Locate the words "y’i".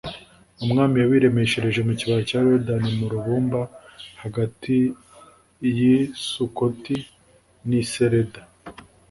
5.77-5.95